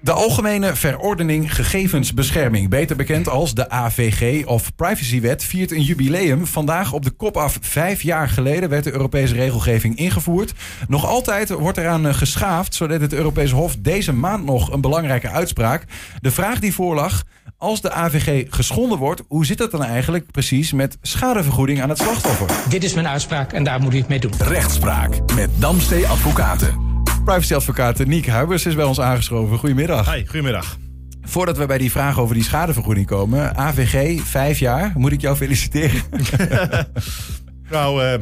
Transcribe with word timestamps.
De 0.00 0.12
Algemene 0.12 0.74
Verordening 0.74 1.54
Gegevensbescherming, 1.54 2.68
beter 2.68 2.96
bekend 2.96 3.28
als 3.28 3.54
de 3.54 3.70
AVG 3.70 4.46
of 4.46 4.74
Privacywet, 4.74 5.44
viert 5.44 5.72
een 5.72 5.82
jubileum. 5.82 6.46
Vandaag 6.46 6.92
op 6.92 7.04
de 7.04 7.10
kop 7.10 7.36
af 7.36 7.58
vijf 7.60 8.02
jaar 8.02 8.28
geleden 8.28 8.68
werd 8.68 8.84
de 8.84 8.92
Europese 8.92 9.34
regelgeving 9.34 9.96
ingevoerd. 9.96 10.52
Nog 10.88 11.06
altijd 11.06 11.50
wordt 11.50 11.78
eraan 11.78 12.06
eh, 12.06 12.14
geschaafd, 12.14 12.74
zodat 12.74 13.00
het 13.00 13.12
Europese 13.12 13.54
Hof 13.54 13.76
deze 13.78 14.12
maand 14.12 14.44
nog 14.44 14.72
een 14.72 14.80
belangrijke 14.80 15.28
uitspraak. 15.28 15.84
De 16.20 16.30
vraag 16.30 16.58
die 16.58 16.74
voorlag, 16.74 17.24
als 17.56 17.80
de 17.80 17.92
AVG 17.92 18.46
geschonden 18.50 18.98
wordt, 18.98 19.22
hoe 19.28 19.46
zit 19.46 19.58
het 19.58 19.70
dan 19.70 19.84
eigenlijk 19.84 20.30
precies 20.30 20.72
met 20.72 20.98
schadevergoeding 21.02 21.82
aan 21.82 21.88
het 21.88 21.98
slachtoffer? 21.98 22.46
Dit 22.68 22.84
is 22.84 22.94
mijn 22.94 23.08
uitspraak 23.08 23.52
en 23.52 23.64
daar 23.64 23.80
moet 23.80 23.94
u 23.94 23.98
het 23.98 24.08
mee 24.08 24.20
doen. 24.20 24.32
Rechtspraak 24.38 25.32
met 25.34 25.50
Damstee 25.58 26.06
Advocaten. 26.06 26.87
Privacyadvocaat 27.28 28.06
Niek 28.06 28.26
Huibers 28.26 28.66
is 28.66 28.74
bij 28.74 28.84
ons 28.84 29.00
aangeschoven. 29.00 29.58
Goedemiddag. 29.58 30.14
Hi, 30.14 30.24
goedemiddag. 30.24 30.76
Voordat 31.22 31.56
we 31.56 31.66
bij 31.66 31.78
die 31.78 31.90
vraag 31.90 32.20
over 32.20 32.34
die 32.34 32.44
schadevergoeding 32.44 33.06
komen. 33.06 33.56
AVG, 33.56 34.20
vijf 34.20 34.58
jaar. 34.58 34.92
Moet 34.96 35.12
ik 35.12 35.20
jou 35.20 35.36
feliciteren? 35.36 36.02
nou, 37.70 38.04
uh, 38.04 38.12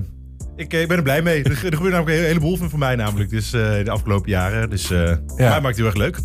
ik, 0.56 0.73
ik, 0.73 0.88
ben 0.88 0.97
er 0.97 1.02
blij 1.02 1.23
mee. 1.23 1.42
Er, 1.42 1.50
er 1.50 1.56
gebeurt 1.56 1.92
namelijk 1.92 2.19
een 2.19 2.24
heleboel 2.24 2.56
van 2.56 2.70
voor 2.70 2.78
mij 2.78 2.97
namelijk. 2.97 3.30
Dus 3.30 3.55
uh, 3.55 3.84
de 3.84 3.91
afgelopen 3.91 4.30
jaren. 4.30 4.70
Dus 4.70 4.91
uh, 4.91 4.98
ja. 4.98 5.16
mij 5.36 5.61
maakt 5.61 5.66
het 5.66 5.77
heel 5.77 5.86
erg 5.86 5.97
leuk. 5.97 6.19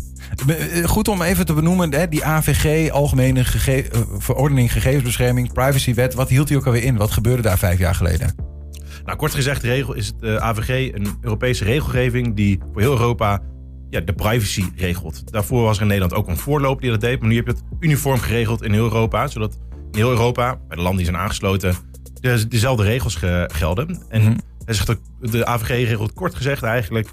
Goed 0.88 1.08
om 1.08 1.22
even 1.22 1.46
te 1.46 1.52
benoemen, 1.52 1.94
hè, 1.94 2.08
die 2.08 2.24
AVG, 2.24 2.90
Algemene 2.90 3.44
Gege 3.44 3.84
Verordening 4.18 4.72
Gegevensbescherming, 4.72 5.52
Privacywet. 5.52 6.14
Wat 6.14 6.28
hield 6.28 6.48
die 6.48 6.56
ook 6.56 6.66
alweer 6.66 6.84
in? 6.84 6.96
Wat 6.96 7.10
gebeurde 7.10 7.42
daar 7.42 7.58
vijf 7.58 7.78
jaar 7.78 7.94
geleden? 7.94 8.51
Nou, 9.04 9.18
kort 9.18 9.34
gezegd 9.34 9.62
regel 9.62 9.94
is 9.94 10.06
het 10.06 10.40
AVG 10.40 10.94
een 10.94 11.06
Europese 11.20 11.64
regelgeving 11.64 12.34
die 12.34 12.60
voor 12.72 12.80
heel 12.80 12.92
Europa 12.92 13.40
ja, 13.90 14.00
de 14.00 14.12
privacy 14.12 14.64
regelt. 14.76 15.32
Daarvoor 15.32 15.62
was 15.62 15.76
er 15.76 15.82
in 15.82 15.88
Nederland 15.88 16.14
ook 16.14 16.28
een 16.28 16.36
voorloop 16.36 16.80
die 16.80 16.90
dat 16.90 17.00
deed. 17.00 17.20
Maar 17.20 17.28
nu 17.28 17.36
heb 17.36 17.46
je 17.46 17.52
het 17.52 17.62
uniform 17.80 18.18
geregeld 18.18 18.62
in 18.62 18.72
heel 18.72 18.84
Europa. 18.84 19.26
Zodat 19.26 19.58
in 19.72 19.98
heel 19.98 20.10
Europa, 20.10 20.56
bij 20.68 20.76
de 20.76 20.82
landen 20.82 20.96
die 20.96 21.12
zijn 21.12 21.22
aangesloten, 21.22 21.74
de, 22.20 22.48
dezelfde 22.48 22.84
regels 22.84 23.16
gelden. 23.46 24.02
En 24.08 24.22
mm 24.22 24.36
hij 24.64 24.74
zegt 24.74 24.90
ook, 24.90 25.30
de 25.30 25.46
AVG 25.46 25.88
regelt 25.88 26.12
kort 26.12 26.34
gezegd 26.34 26.62
eigenlijk... 26.62 27.06
Uh, 27.06 27.12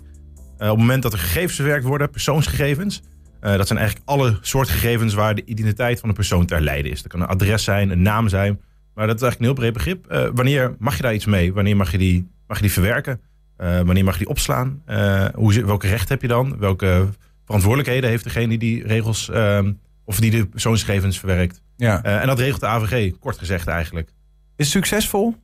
op 0.65 0.77
het 0.77 0.77
moment 0.77 1.03
dat 1.03 1.13
er 1.13 1.19
gegevens 1.19 1.55
verwerkt 1.55 1.85
worden, 1.85 2.09
persoonsgegevens... 2.09 3.01
Uh, 3.41 3.57
dat 3.57 3.67
zijn 3.67 3.79
eigenlijk 3.79 4.09
alle 4.09 4.37
soort 4.41 4.69
gegevens 4.69 5.13
waar 5.13 5.35
de 5.35 5.45
identiteit 5.45 5.99
van 5.99 6.09
een 6.09 6.15
persoon 6.15 6.45
ter 6.45 6.61
lijden 6.61 6.91
is. 6.91 7.01
Dat 7.01 7.11
kan 7.11 7.21
een 7.21 7.27
adres 7.27 7.63
zijn, 7.63 7.89
een 7.89 8.01
naam 8.01 8.27
zijn. 8.27 8.61
Maar 8.99 9.07
dat 9.07 9.17
is 9.17 9.23
eigenlijk 9.23 9.39
een 9.39 9.57
heel 9.57 9.71
breed 9.71 9.85
begrip. 9.85 10.11
Uh, 10.11 10.35
wanneer 10.35 10.75
mag 10.79 10.95
je 10.95 11.01
daar 11.01 11.13
iets 11.13 11.25
mee? 11.25 11.53
Wanneer 11.53 11.75
mag 11.75 11.91
je 11.91 11.97
die, 11.97 12.27
mag 12.47 12.57
je 12.57 12.63
die 12.63 12.71
verwerken? 12.71 13.21
Uh, 13.57 13.81
wanneer 13.81 14.03
mag 14.03 14.13
je 14.13 14.19
die 14.19 14.29
opslaan? 14.29 14.81
Uh, 14.89 15.25
hoe, 15.33 15.65
welke 15.65 15.87
recht 15.87 16.09
heb 16.09 16.21
je 16.21 16.27
dan? 16.27 16.57
Welke 16.57 17.09
verantwoordelijkheden 17.45 18.09
heeft 18.09 18.23
degene 18.23 18.47
die 18.47 18.57
die 18.57 18.87
regels 18.87 19.29
uh, 19.33 19.59
of 20.03 20.19
die 20.19 20.31
de 20.31 20.45
persoonsgegevens 20.45 21.19
verwerkt? 21.19 21.61
Ja. 21.77 22.03
en 22.03 22.27
dat 22.27 22.39
regelt 22.39 22.59
de 22.59 22.67
AVG, 22.67 23.11
kort 23.19 23.37
gezegd 23.37 23.67
eigenlijk. 23.67 24.09
Is 24.55 24.65
het 24.65 24.67
succesvol 24.67 25.35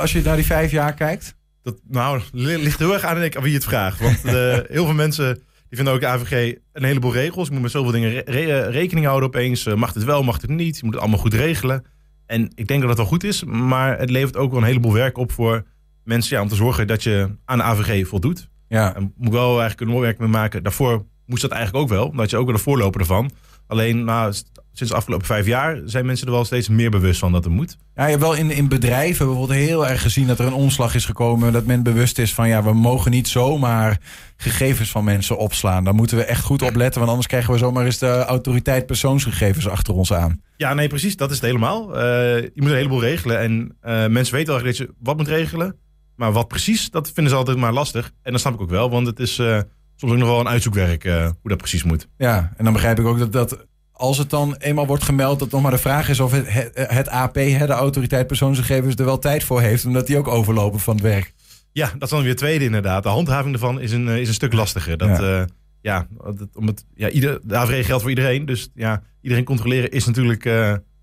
als 0.00 0.12
je 0.12 0.22
naar 0.22 0.36
die 0.36 0.46
vijf 0.46 0.70
jaar 0.70 0.94
kijkt? 0.94 1.36
Dat 1.62 1.76
nou, 1.88 2.22
ligt 2.32 2.78
heel 2.78 2.92
erg 2.92 3.04
aan 3.04 3.36
aan 3.36 3.42
wie 3.42 3.54
het 3.54 3.64
vraagt. 3.64 4.00
Want 4.00 4.22
heel 4.76 4.84
veel 4.84 4.94
mensen 4.94 5.34
die 5.68 5.76
vinden 5.76 5.94
ook 5.94 6.00
de 6.00 6.06
AVG 6.06 6.56
een 6.72 6.84
heleboel 6.84 7.12
regels. 7.12 7.46
Je 7.46 7.52
moet 7.52 7.62
met 7.62 7.70
zoveel 7.70 7.92
dingen 7.92 8.22
re 8.24 8.68
rekening 8.68 9.06
houden 9.06 9.28
opeens. 9.28 9.64
mag 9.64 9.94
het 9.94 10.04
wel, 10.04 10.22
mag 10.22 10.40
het 10.40 10.50
niet. 10.50 10.76
Je 10.76 10.84
moet 10.84 10.92
het 10.92 11.02
allemaal 11.02 11.20
goed 11.20 11.34
regelen. 11.34 11.84
En 12.26 12.50
ik 12.54 12.66
denk 12.66 12.80
dat 12.80 12.88
het 12.88 12.98
wel 12.98 13.06
goed 13.06 13.24
is, 13.24 13.44
maar 13.44 13.98
het 13.98 14.10
levert 14.10 14.36
ook 14.36 14.50
wel 14.50 14.60
een 14.60 14.66
heleboel 14.66 14.92
werk 14.92 15.18
op 15.18 15.32
voor 15.32 15.64
mensen 16.04 16.36
ja, 16.36 16.42
om 16.42 16.48
te 16.48 16.54
zorgen 16.54 16.86
dat 16.86 17.02
je 17.02 17.36
aan 17.44 17.58
de 17.58 17.64
AVG 17.64 18.06
voldoet. 18.06 18.48
Ja. 18.68 18.94
En 18.94 19.12
moet 19.16 19.32
wel 19.32 19.50
eigenlijk 19.50 19.80
een 19.80 19.88
mooi 19.88 20.00
werk 20.00 20.18
mee 20.18 20.28
maken. 20.28 20.62
Daarvoor 20.62 21.04
moest 21.26 21.42
dat 21.42 21.50
eigenlijk 21.50 21.84
ook 21.84 21.90
wel, 21.90 22.06
omdat 22.08 22.30
je 22.30 22.36
ook 22.36 22.46
wel 22.46 22.54
de 22.54 22.62
voorloper 22.62 23.00
ervan. 23.00 23.30
Alleen 23.66 24.04
nou, 24.04 24.32
sinds 24.72 24.92
de 24.92 24.98
afgelopen 24.98 25.26
vijf 25.26 25.46
jaar 25.46 25.80
zijn 25.84 26.06
mensen 26.06 26.26
er 26.26 26.32
wel 26.32 26.44
steeds 26.44 26.68
meer 26.68 26.90
bewust 26.90 27.18
van 27.18 27.32
dat 27.32 27.44
er 27.44 27.50
moet. 27.50 27.76
Ja, 27.94 28.04
je 28.04 28.10
hebt 28.10 28.22
wel 28.22 28.34
in, 28.34 28.50
in 28.50 28.68
bedrijven 28.68 29.26
bijvoorbeeld 29.26 29.58
heel 29.58 29.86
erg 29.86 30.02
gezien 30.02 30.26
dat 30.26 30.38
er 30.38 30.46
een 30.46 30.52
omslag 30.52 30.94
is 30.94 31.04
gekomen. 31.04 31.52
Dat 31.52 31.66
men 31.66 31.82
bewust 31.82 32.18
is 32.18 32.34
van 32.34 32.48
ja, 32.48 32.62
we 32.62 32.72
mogen 32.72 33.10
niet 33.10 33.28
zomaar 33.28 34.00
gegevens 34.36 34.90
van 34.90 35.04
mensen 35.04 35.38
opslaan. 35.38 35.84
Daar 35.84 35.94
moeten 35.94 36.16
we 36.16 36.24
echt 36.24 36.44
goed 36.44 36.62
op 36.62 36.74
letten, 36.74 36.98
want 36.98 37.10
anders 37.10 37.28
krijgen 37.28 37.52
we 37.52 37.58
zomaar 37.58 37.84
eens 37.84 37.98
de 37.98 38.24
autoriteit 38.24 38.86
persoonsgegevens 38.86 39.68
achter 39.68 39.94
ons 39.94 40.12
aan. 40.12 40.40
Ja, 40.56 40.74
nee, 40.74 40.88
precies. 40.88 41.16
Dat 41.16 41.30
is 41.30 41.36
het 41.36 41.44
helemaal. 41.44 41.96
Uh, 41.96 42.02
je 42.40 42.52
moet 42.54 42.70
een 42.70 42.76
heleboel 42.76 43.00
regelen. 43.00 43.38
En 43.38 43.76
uh, 43.82 44.06
mensen 44.06 44.34
weten 44.34 44.54
al 44.54 44.62
dat 44.62 44.76
je 44.76 44.94
wat 44.98 45.16
moet 45.16 45.28
regelen. 45.28 45.76
Maar 46.16 46.32
wat 46.32 46.48
precies, 46.48 46.90
dat 46.90 47.10
vinden 47.10 47.32
ze 47.32 47.38
altijd 47.38 47.56
maar 47.56 47.72
lastig. 47.72 48.12
En 48.22 48.32
dat 48.32 48.40
snap 48.40 48.54
ik 48.54 48.60
ook 48.60 48.70
wel, 48.70 48.90
want 48.90 49.06
het 49.06 49.20
is 49.20 49.38
uh, 49.38 49.60
soms 49.96 50.12
ook 50.12 50.18
nog 50.18 50.28
wel 50.28 50.40
een 50.40 50.48
uitzoekwerk 50.48 51.04
uh, 51.04 51.22
hoe 51.22 51.50
dat 51.50 51.58
precies 51.58 51.82
moet. 51.82 52.08
Ja, 52.16 52.52
en 52.56 52.64
dan 52.64 52.72
begrijp 52.72 52.98
ik 52.98 53.06
ook 53.06 53.18
dat, 53.18 53.32
dat 53.32 53.66
als 53.92 54.18
het 54.18 54.30
dan 54.30 54.54
eenmaal 54.58 54.86
wordt 54.86 55.02
gemeld, 55.02 55.38
dat 55.38 55.50
nog 55.50 55.62
maar 55.62 55.70
de 55.70 55.78
vraag 55.78 56.08
is 56.08 56.20
of 56.20 56.32
het, 56.32 56.52
het, 56.52 56.70
het 56.74 57.08
AP, 57.08 57.34
de 57.34 57.66
autoriteit 57.66 58.26
persoonsgegevens, 58.26 58.94
er 58.94 59.04
wel 59.04 59.18
tijd 59.18 59.44
voor 59.44 59.60
heeft, 59.60 59.86
omdat 59.86 60.06
die 60.06 60.18
ook 60.18 60.28
overlopen 60.28 60.80
van 60.80 60.94
het 60.94 61.04
werk. 61.04 61.32
Ja, 61.72 61.86
dat 61.92 62.02
is 62.02 62.08
dan 62.08 62.22
weer 62.22 62.36
tweede 62.36 62.64
inderdaad. 62.64 63.02
De 63.02 63.08
handhaving 63.08 63.54
ervan 63.54 63.80
is 63.80 63.92
een, 63.92 64.08
is 64.08 64.28
een 64.28 64.34
stuk 64.34 64.52
lastiger. 64.52 64.96
Dat, 64.96 65.18
ja. 65.18 65.40
Uh, 65.40 65.44
ja, 65.80 66.06
om 66.54 66.66
het, 66.66 66.84
ja 66.94 67.08
ieder, 67.08 67.40
de 67.42 67.56
AVG 67.56 67.86
geldt 67.86 68.02
voor 68.02 68.10
iedereen. 68.10 68.46
Dus 68.46 68.70
ja, 68.74 69.02
iedereen 69.20 69.44
controleren 69.44 69.90
is 69.90 70.04
natuurlijk 70.04 70.48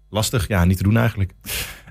lastig. 0.09 0.47
Ja, 0.47 0.66
niet 0.66 0.78
te 0.78 0.84
doen 0.84 0.97
eigenlijk. 0.97 1.34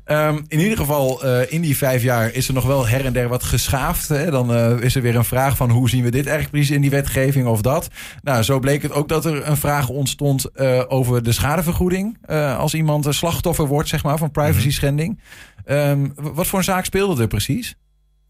Um, 0.07 0.45
in 0.49 0.59
ieder 0.59 0.77
geval, 0.77 1.27
uh, 1.27 1.53
in 1.53 1.61
die 1.61 1.77
vijf 1.77 2.03
jaar 2.03 2.33
is 2.33 2.49
er 2.49 2.55
nog 2.55 2.65
wel 2.65 2.87
her 2.87 3.05
en 3.05 3.13
der 3.13 3.29
wat 3.29 3.43
geschaafd. 3.43 4.09
Hè? 4.09 4.31
Dan 4.31 4.53
uh, 4.57 4.81
is 4.81 4.95
er 4.95 5.03
weer 5.03 5.17
een 5.17 5.25
vraag 5.25 5.57
van 5.57 5.71
hoe 5.71 5.89
zien 5.89 6.03
we 6.03 6.11
dit 6.11 6.27
eigenlijk 6.27 6.51
precies 6.51 6.75
in 6.75 6.81
die 6.81 6.91
wetgeving 6.91 7.47
of 7.47 7.61
dat. 7.61 7.89
Nou, 8.23 8.43
zo 8.43 8.59
bleek 8.59 8.83
het 8.83 8.93
ook 8.93 9.09
dat 9.09 9.25
er 9.25 9.47
een 9.47 9.57
vraag 9.57 9.89
ontstond 9.89 10.47
uh, 10.55 10.83
over 10.89 11.23
de 11.23 11.33
schadevergoeding. 11.33 12.27
als 12.57 12.75
iemand 12.75 13.07
een 13.07 13.15
slachtoffer 13.15 13.67
wordt, 13.67 13.89
zeg 13.89 14.03
maar, 14.03 14.19
van 14.19 14.31
privacy 14.31 14.71
schending. 14.71 15.21
Um, 15.67 16.13
wat 16.15 16.47
voor 16.47 16.59
een 16.59 16.65
zaak 16.65 16.85
speelde 16.85 17.23
er 17.23 17.29
precies? 17.29 17.75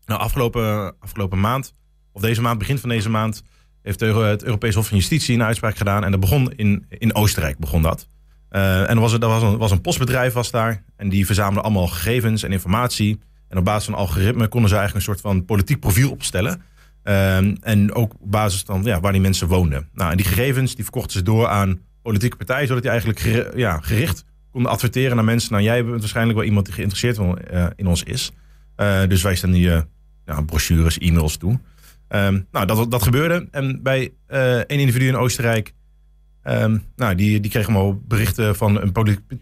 Nou, 0.04 0.20
afgelopen, 0.20 0.94
afgelopen 1.00 1.41
maand, 1.41 1.72
of 2.12 2.22
deze 2.22 2.41
maand, 2.41 2.59
begin 2.59 2.78
van 2.78 2.88
deze 2.88 3.09
maand, 3.09 3.42
heeft 3.82 4.00
het 4.00 4.44
Europees 4.44 4.75
Hof 4.75 4.86
van 4.86 4.97
Justitie 4.97 5.34
een 5.34 5.42
uitspraak 5.42 5.76
gedaan. 5.76 6.04
En 6.04 6.10
dat 6.10 6.20
begon 6.20 6.53
in, 6.53 6.86
in 6.88 7.14
Oostenrijk, 7.14 7.59
begon 7.59 7.82
dat. 7.82 8.06
Uh, 8.50 8.80
en 8.80 8.88
er 8.88 9.00
was, 9.00 9.12
er 9.12 9.18
was, 9.18 9.42
een, 9.42 9.56
was 9.58 9.70
een 9.70 9.80
postbedrijf 9.80 10.32
was 10.32 10.50
daar. 10.50 10.82
En 10.96 11.08
die 11.08 11.26
verzamelde 11.26 11.60
allemaal 11.60 11.86
gegevens 11.86 12.42
en 12.42 12.52
informatie. 12.52 13.20
En 13.48 13.58
op 13.58 13.64
basis 13.64 13.84
van 13.84 13.94
algoritme 13.94 14.48
konden 14.48 14.70
ze 14.70 14.76
eigenlijk 14.76 15.06
een 15.06 15.14
soort 15.14 15.26
van 15.26 15.44
politiek 15.44 15.80
profiel 15.80 16.10
opstellen. 16.10 16.62
Uh, 17.04 17.36
en 17.66 17.92
ook 17.92 18.12
op 18.20 18.30
basis 18.30 18.62
van 18.66 18.82
ja, 18.84 19.00
waar 19.00 19.12
die 19.12 19.20
mensen 19.20 19.48
woonden. 19.48 19.88
Nou, 19.92 20.10
en 20.10 20.16
die 20.16 20.26
gegevens 20.26 20.74
die 20.74 20.84
verkochten 20.84 21.12
ze 21.12 21.22
door 21.22 21.48
aan 21.48 21.80
politieke 22.02 22.36
partijen, 22.36 22.66
zodat 22.66 22.82
die 22.82 22.90
eigenlijk 22.90 23.52
ja, 23.56 23.78
gericht 23.80 24.24
konden 24.50 24.70
adverteren 24.70 25.16
naar 25.16 25.24
mensen. 25.24 25.52
Nou, 25.52 25.64
jij 25.64 25.84
bent 25.84 26.00
waarschijnlijk 26.00 26.38
wel 26.38 26.46
iemand 26.46 26.66
die 26.66 26.74
geïnteresseerd 26.74 27.18
in 27.76 27.86
ons 27.86 28.02
is. 28.02 28.32
Uh, 28.76 29.00
dus 29.08 29.22
wij 29.22 29.34
staan 29.34 29.50
die 29.50 29.70
nou, 30.24 30.44
brochures, 30.44 30.98
e-mails 30.98 31.36
toe. 31.36 31.58
Um, 32.08 32.46
nou, 32.50 32.66
dat, 32.66 32.90
dat 32.90 33.02
gebeurde. 33.02 33.48
En 33.50 33.82
bij 33.82 34.12
een 34.26 34.78
individu 34.78 35.06
in 35.06 35.16
Oostenrijk 35.16 35.74
Um, 36.44 36.82
nou, 36.96 37.14
die, 37.14 37.40
die 37.40 37.50
kreeg 37.50 37.66
allemaal 37.66 38.00
berichten 38.06 38.56
van 38.56 38.80
een 38.80 38.92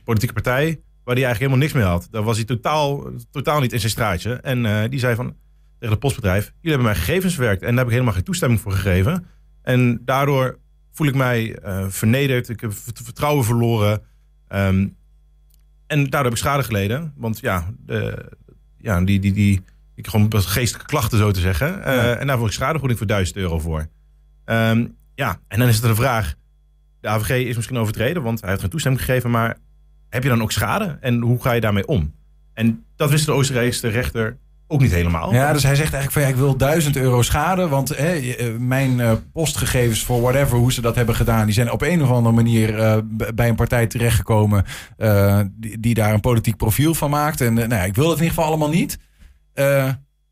politieke 0.04 0.32
partij 0.32 0.80
waar 1.04 1.16
hij 1.16 1.24
eigenlijk 1.26 1.38
helemaal 1.38 1.58
niks 1.58 1.72
mee 1.72 1.84
had. 1.84 2.08
Daar 2.10 2.22
was 2.22 2.36
hij 2.36 2.46
totaal, 2.46 3.10
totaal 3.30 3.60
niet 3.60 3.72
in 3.72 3.78
zijn 3.78 3.90
straatje. 3.90 4.32
En 4.32 4.64
uh, 4.64 4.82
die 4.88 4.98
zei 4.98 5.14
van 5.14 5.34
tegen 5.78 5.90
het 5.90 5.98
postbedrijf: 5.98 6.44
Jullie 6.44 6.76
hebben 6.76 6.82
mijn 6.82 6.96
gegevens 6.96 7.34
verwerkt 7.34 7.62
en 7.62 7.68
daar 7.68 7.76
heb 7.76 7.86
ik 7.86 7.92
helemaal 7.92 8.14
geen 8.14 8.22
toestemming 8.22 8.60
voor 8.60 8.72
gegeven. 8.72 9.26
En 9.62 10.02
daardoor 10.04 10.58
voel 10.92 11.06
ik 11.06 11.14
mij 11.14 11.58
uh, 11.64 11.84
vernederd. 11.88 12.48
Ik 12.48 12.60
heb 12.60 12.72
vertrouwen 12.94 13.44
verloren. 13.44 14.02
Um, 14.48 14.96
en 15.86 16.00
daardoor 16.00 16.22
heb 16.22 16.32
ik 16.32 16.38
schade 16.38 16.62
geleden. 16.62 17.12
Want 17.16 17.38
ja, 17.40 17.70
de, 17.86 18.28
ja 18.78 19.00
die, 19.00 19.20
die, 19.20 19.32
die, 19.32 19.64
ik 19.94 20.06
gewoon 20.06 20.32
geestelijke 20.32 20.88
klachten 20.88 21.18
zo 21.18 21.30
te 21.30 21.40
zeggen. 21.40 21.78
Uh, 21.78 21.84
ja. 21.84 22.14
En 22.14 22.26
daar 22.26 22.36
voel 22.36 22.46
ik 22.46 22.52
schadevergoeding 22.52 22.98
voor 22.98 23.08
1000 23.08 23.36
euro 23.36 23.58
voor. 23.58 23.88
Um, 24.44 24.96
ja, 25.14 25.40
en 25.48 25.58
dan 25.58 25.68
is 25.68 25.76
het 25.76 25.84
de 25.84 25.94
vraag 25.94 26.34
de 27.08 27.14
AVG 27.14 27.46
is 27.46 27.56
misschien 27.56 27.78
overtreden, 27.78 28.22
want 28.22 28.40
hij 28.40 28.48
heeft 28.48 28.60
geen 28.60 28.70
toestemming 28.70 29.04
gegeven. 29.04 29.30
Maar 29.30 29.56
heb 30.08 30.22
je 30.22 30.28
dan 30.28 30.42
ook 30.42 30.52
schade? 30.52 30.98
En 31.00 31.20
hoe 31.20 31.42
ga 31.42 31.52
je 31.52 31.60
daarmee 31.60 31.86
om? 31.86 32.14
En 32.54 32.84
dat 32.96 33.10
wist 33.10 33.26
de 33.26 33.32
Oostenrijkse 33.32 33.88
rechter 33.88 34.36
ook 34.66 34.80
niet 34.80 34.92
helemaal. 34.92 35.32
Ja, 35.32 35.52
dus 35.52 35.62
hij 35.62 35.74
zegt 35.74 35.92
eigenlijk 35.92 36.12
van 36.12 36.22
ja, 36.22 36.28
ik 36.28 36.36
wil 36.36 36.56
1000 36.56 36.96
euro 36.96 37.22
schade. 37.22 37.68
Want 37.68 37.88
hè, 37.88 38.12
eh, 38.12 38.46
mijn 38.58 38.98
uh, 38.98 39.12
postgegevens 39.32 40.02
voor 40.02 40.20
whatever, 40.20 40.58
hoe 40.58 40.72
ze 40.72 40.80
dat 40.80 40.94
hebben 40.94 41.14
gedaan, 41.14 41.44
die 41.44 41.54
zijn 41.54 41.70
op 41.70 41.82
een 41.82 42.02
of 42.02 42.10
andere 42.10 42.34
manier 42.34 42.78
uh, 42.78 42.96
bij 43.34 43.48
een 43.48 43.54
partij 43.54 43.86
terechtgekomen 43.86 44.64
die, 45.50 45.80
die, 45.80 45.94
daar 45.94 46.14
een 46.14 46.20
politiek 46.20 46.56
profiel 46.56 46.94
van 46.94 47.10
maakt. 47.10 47.40
En 47.40 47.54
nou, 47.54 47.86
ik 47.86 47.94
wil 47.94 48.10
het 48.10 48.18
in 48.18 48.24
ieder 48.24 48.28
geval 48.28 48.44
allemaal 48.44 48.68
niet. 48.68 48.98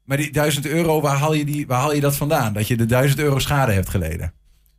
maar 0.04 0.16
die 0.16 0.32
1000 0.32 0.66
euro, 0.66 1.00
waar 1.00 1.16
haal, 1.16 1.34
je 1.34 1.44
die, 1.44 1.66
waar 1.66 1.80
haal 1.80 1.94
je 1.94 2.00
dat 2.00 2.16
vandaan? 2.16 2.52
Dat 2.52 2.68
je 2.68 2.76
de 2.76 2.86
1000 2.86 3.20
euro 3.20 3.38
schade 3.38 3.72
hebt 3.72 3.88
geleden? 3.88 4.32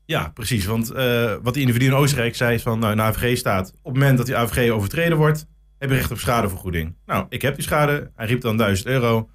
Ja, 0.08 0.32
precies. 0.34 0.66
Want 0.66 0.94
uh, 0.96 1.34
wat 1.42 1.54
die 1.54 1.62
individu 1.62 1.86
in 1.86 1.94
Oostenrijk 1.94 2.36
zei 2.36 2.54
is 2.56 2.62
van, 2.62 2.80
nou, 2.80 2.92
in 2.92 2.98
de 2.98 3.04
AVG 3.04 3.38
staat, 3.38 3.68
op 3.70 3.84
het 3.84 3.94
moment 3.94 4.18
dat 4.18 4.26
die 4.26 4.36
AVG 4.36 4.72
overtreden 4.72 5.18
wordt, 5.18 5.46
heb 5.80 5.90
je 5.90 5.96
recht 5.96 6.12
op 6.12 6.18
schadevergoeding. 6.20 6.96
Nou, 7.06 7.26
ik 7.30 7.42
heb 7.42 7.56
die 7.56 7.64
schade. 7.64 8.12
Hij 8.16 8.26
riep 8.28 8.42
dan 8.42 8.58
1000 8.58 8.88
euro. 8.88 9.30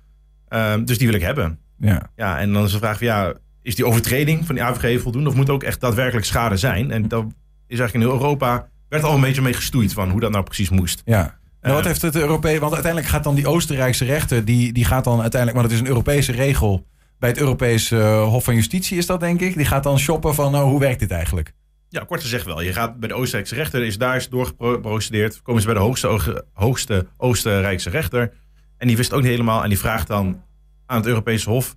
Uh, 0.49 0.75
dus 0.85 0.99
die 0.99 1.07
wil 1.07 1.17
ik 1.17 1.23
hebben. 1.23 1.59
Ja. 1.79 2.11
Ja, 2.17 2.39
en 2.39 2.53
dan 2.53 2.65
is 2.65 2.73
de 2.73 2.79
vraag 2.79 2.99
van, 2.99 3.07
ja, 3.07 3.33
is 3.63 3.75
die 3.75 3.87
overtreding 3.87 4.47
van 4.47 4.55
die 4.55 4.65
AVG 4.65 5.01
voldoende? 5.03 5.29
Of 5.29 5.35
moet 5.35 5.51
ook 5.51 5.63
echt 5.63 5.81
daadwerkelijk 5.81 6.27
schade 6.27 6.57
zijn? 6.57 6.91
En 6.91 7.09
dat 7.09 7.25
is 7.67 7.79
eigenlijk 7.79 7.95
in 7.95 8.01
heel 8.01 8.21
Europa, 8.21 8.69
werd 8.89 9.05
al 9.05 9.15
een 9.15 9.21
beetje 9.21 9.43
mee 9.43 9.53
gestoeid 9.53 9.93
van 9.93 10.11
hoe 10.11 10.21
dat 10.21 10.31
nou 10.31 10.45
precies 10.45 10.71
moest. 10.71 11.03
Ja. 11.05 11.39
Nou, 11.61 11.75
wat 11.75 11.83
Eh. 11.83 11.89
heeft 11.89 12.03
het 12.03 12.17
Europees... 12.17 12.59
Want 12.59 12.73
uiteindelijk 12.73 13.13
gaat 13.13 13.25
dan 13.25 13.35
die 13.35 13.47
Oostenrijkse 13.47 14.05
rechter... 14.05 14.45
Die, 14.45 14.73
die 14.73 14.85
gaat 14.85 15.05
dan 15.05 15.21
uiteindelijk... 15.21 15.61
Want 15.61 15.71
het 15.71 15.81
is 15.81 15.87
een 15.87 15.95
Europese 15.95 16.33
regel. 16.33 16.87
Bij 17.23 17.31
het 17.31 17.41
Europese 17.41 17.99
eh, 17.99 18.29
Hof 18.29 18.45
van 18.45 18.55
Justitie 18.55 18.99
is 18.99 19.07
dat, 19.07 19.21
denk 19.21 19.41
ik. 19.41 19.57
Die 19.57 19.65
gaat 19.65 19.83
dan 19.83 19.99
shoppen 19.99 20.35
van... 20.35 20.53
Nou, 20.53 20.69
hoe 20.69 20.81
werkt 20.81 21.01
dit 21.01 21.11
eigenlijk? 21.11 21.53
Ja, 21.89 22.05
kort 22.05 22.21
gezegd 22.21 22.45
wel. 22.45 22.63
Je 22.63 22.73
gaat 22.73 23.01
bij 23.01 23.09
de 23.09 23.15
Oostenrijkse 23.15 23.55
rechter, 23.55 23.83
is 23.83 23.99
daar 23.99 24.17
is 24.17 24.29
doorgeprocedeerd. 24.29 25.43
Komen 25.43 25.61
ze 25.61 25.67
bij 25.67 25.77
de 25.77 25.83
hoogste, 25.83 26.45
hoogste 26.53 27.07
Oostenrijkse 27.17 27.91
rechter. 27.91 28.33
En 28.77 28.87
die 28.87 28.97
wist 28.97 29.13
ook 29.13 29.21
niet 29.21 29.31
helemaal. 29.31 29.63
En 29.63 29.69
die 29.69 29.79
vraagt 29.79 30.09
dan 30.09 30.43
aan 30.87 30.97
het 30.97 31.07
Europese 31.07 31.51
Hof: 31.51 31.77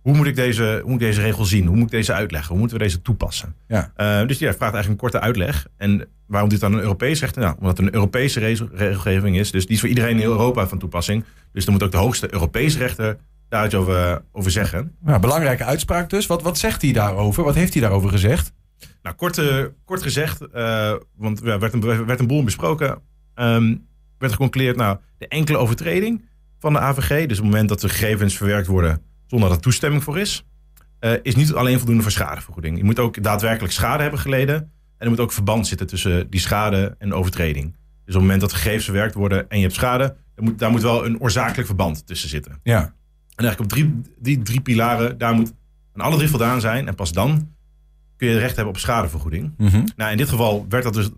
hoe 0.00 0.16
moet 0.16 0.26
ik 0.26 0.36
deze, 0.36 0.80
hoe 0.82 0.90
moet 0.90 1.00
ik 1.00 1.06
deze 1.06 1.20
regel 1.20 1.44
zien? 1.44 1.66
Hoe 1.66 1.76
moet 1.76 1.84
ik 1.84 1.90
deze 1.90 2.12
uitleggen? 2.12 2.50
Hoe 2.50 2.58
moeten 2.58 2.78
we 2.78 2.84
deze 2.84 3.02
toepassen? 3.02 3.54
Ja. 3.66 3.92
Eh, 3.96 4.26
dus 4.26 4.38
ja, 4.38 4.52
vraagt 4.54 4.74
eigenlijk 4.74 4.88
een 4.88 5.10
korte 5.10 5.20
uitleg. 5.20 5.66
En 5.76 6.08
waarom 6.26 6.48
doet 6.48 6.60
dan 6.60 6.72
een 6.72 6.80
Europees 6.80 7.20
rechter? 7.20 7.42
Nou, 7.42 7.54
omdat 7.58 7.76
het 7.76 7.86
een 7.86 7.94
Europese 7.94 8.40
re- 8.40 8.68
regelgeving 8.72 9.38
is. 9.38 9.50
Dus 9.50 9.66
die 9.66 9.74
is 9.74 9.80
voor 9.80 9.88
iedereen 9.88 10.18
in 10.18 10.24
Europa 10.24 10.66
van 10.66 10.78
toepassing. 10.78 11.24
Dus 11.52 11.64
dan 11.64 11.74
moet 11.74 11.82
ook 11.82 11.92
de 11.92 11.96
hoogste 11.96 12.32
Europese 12.32 12.78
rechter 12.78 13.18
daar 13.48 13.64
iets 13.64 13.74
over, 13.74 14.22
over 14.32 14.50
zeggen. 14.50 14.96
Nou, 15.00 15.20
belangrijke 15.20 15.64
uitspraak 15.64 16.10
dus. 16.10 16.26
Wat, 16.26 16.42
wat 16.42 16.58
zegt 16.58 16.82
hij 16.82 16.92
daarover? 16.92 17.44
Wat 17.44 17.54
heeft 17.54 17.72
hij 17.72 17.82
daarover 17.82 18.10
gezegd? 18.10 18.52
Nou, 19.02 19.16
kort, 19.16 19.38
eh, 19.38 19.64
kort 19.84 20.02
gezegd, 20.02 20.40
eh, 20.40 20.94
want 21.16 21.40
ja, 21.44 21.58
werd, 21.58 21.72
een, 21.72 22.06
werd 22.06 22.20
een 22.20 22.26
boel 22.26 22.44
besproken. 22.44 23.02
ehm, 23.34 23.76
werd 24.18 24.32
geconcludeerd, 24.32 24.76
nou, 24.76 24.98
de 25.18 25.28
enkele 25.28 25.58
overtreding 25.58 26.24
van 26.58 26.72
de 26.72 26.78
AVG, 26.78 27.08
dus 27.08 27.38
op 27.38 27.44
het 27.44 27.52
moment 27.52 27.68
dat 27.68 27.80
de 27.80 27.88
gegevens 27.88 28.36
verwerkt 28.36 28.66
worden 28.66 29.02
zonder 29.26 29.48
dat 29.48 29.58
er 29.58 29.62
toestemming 29.64 30.02
voor 30.02 30.18
is, 30.18 30.44
eh, 30.98 31.12
is 31.22 31.34
niet 31.34 31.52
alleen 31.52 31.78
voldoende 31.78 32.02
voor 32.02 32.10
schadevergoeding. 32.10 32.76
Je 32.76 32.84
moet 32.84 32.98
ook 32.98 33.22
daadwerkelijk 33.22 33.72
schade 33.72 34.02
hebben 34.02 34.20
geleden 34.20 34.54
en 34.56 34.70
er 34.98 35.08
moet 35.08 35.20
ook 35.20 35.32
verband 35.32 35.66
zitten 35.66 35.86
tussen 35.86 36.30
die 36.30 36.40
schade 36.40 36.94
en 36.98 37.08
de 37.08 37.14
overtreding. 37.14 37.64
Dus 37.64 38.14
op 38.14 38.20
het 38.20 38.20
moment 38.20 38.40
dat 38.40 38.52
gegevens 38.52 38.84
verwerkt 38.84 39.14
worden 39.14 39.48
en 39.48 39.56
je 39.56 39.62
hebt 39.62 39.74
schade, 39.74 40.16
dan 40.34 40.44
moet, 40.44 40.58
daar 40.58 40.70
moet 40.70 40.82
wel 40.82 41.04
een 41.04 41.20
oorzakelijk 41.20 41.66
verband 41.66 42.06
tussen 42.06 42.28
zitten. 42.28 42.60
Ja. 42.62 42.94
En 43.38 43.44
eigenlijk 43.44 43.60
op 43.60 43.78
drie, 43.78 44.14
die 44.18 44.42
drie 44.42 44.60
pilaren, 44.60 45.18
daar 45.18 45.34
moet 45.34 45.52
aan 45.94 46.04
alle 46.04 46.16
drie 46.16 46.28
voldaan 46.28 46.60
zijn. 46.60 46.88
En 46.88 46.94
pas 46.94 47.12
dan 47.12 47.54
kun 48.16 48.28
je 48.28 48.38
recht 48.38 48.56
hebben 48.56 48.74
op 48.74 48.80
schadevergoeding. 48.80 49.54
Mhm. 49.56 49.86
Nou, 49.96 50.10
in 50.10 50.16
dit 50.16 50.28
geval 50.28 50.66
werd 50.68 50.84
dat 50.84 50.94
dus, 50.94 51.10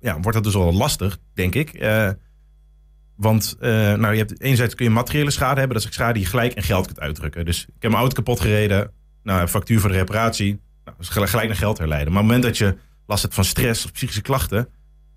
ja, 0.00 0.20
wordt 0.20 0.32
dat 0.32 0.44
dus 0.44 0.54
wel 0.54 0.72
lastig, 0.72 1.18
denk 1.34 1.54
ik. 1.54 1.72
Eh, 1.72 2.10
want 3.16 3.56
eh, 3.60 3.70
nou, 3.70 4.12
je 4.12 4.18
hebt, 4.18 4.40
enerzijds 4.40 4.74
kun 4.74 4.84
je 4.84 4.90
materiële 4.90 5.30
schade 5.30 5.58
hebben. 5.58 5.76
Dat 5.76 5.86
is 5.86 5.94
schade 5.94 6.12
die 6.12 6.22
je 6.22 6.28
gelijk 6.28 6.54
in 6.54 6.62
geld 6.62 6.86
kunt 6.86 7.00
uitdrukken. 7.00 7.44
Dus 7.44 7.60
ik 7.60 7.72
heb 7.78 7.90
mijn 7.90 8.02
auto 8.02 8.14
kapot 8.14 8.40
gereden. 8.40 8.90
Nou, 9.22 9.40
een 9.40 9.48
factuur 9.48 9.80
voor 9.80 9.90
de 9.90 9.96
reparatie. 9.96 10.60
Nou, 10.84 10.96
gelijk, 11.00 11.30
gelijk 11.30 11.48
naar 11.48 11.56
geld 11.56 11.78
herleiden. 11.78 12.12
Maar 12.12 12.22
op 12.22 12.28
het 12.28 12.36
moment 12.36 12.58
dat 12.58 12.68
je 12.68 12.78
last 13.06 13.22
hebt 13.22 13.34
van 13.34 13.44
stress 13.44 13.84
of 13.84 13.92
psychische 13.92 14.22
klachten... 14.22 14.68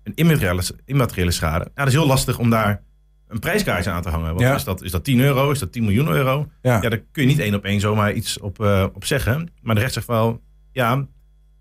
een 0.02 0.14
immateriële, 0.14 0.62
immateriële 0.84 1.30
schade... 1.30 1.58
Nou, 1.58 1.70
dat 1.74 1.86
is 1.86 1.92
heel 1.92 2.06
lastig 2.06 2.38
om 2.38 2.50
daar 2.50 2.82
een 3.28 3.38
prijskaartje 3.38 3.90
aan 3.90 4.02
te 4.02 4.08
hangen. 4.08 4.28
Want 4.28 4.40
Ja. 4.40 4.54
is, 4.54 4.64
dat, 4.64 4.82
is 4.82 4.90
dat 4.90 5.04
10 5.04 5.20
euro? 5.20 5.50
Is 5.50 5.58
dat 5.58 5.72
10 5.72 5.82
miljoen 5.84 6.08
euro? 6.08 6.48
Ja. 6.62 6.82
Ja, 6.82 6.88
daar 6.88 7.00
kun 7.12 7.22
je 7.22 7.28
niet 7.28 7.38
één 7.38 7.54
op 7.54 7.64
één 7.64 7.80
zomaar 7.80 8.12
iets 8.12 8.40
op, 8.40 8.60
eh, 8.60 8.86
op 8.94 9.04
zeggen. 9.04 9.50
Maar 9.62 9.74
de 9.74 9.80
recht 9.80 9.92
zegt 9.92 10.06
wel, 10.06 10.40
ja, 10.72 11.06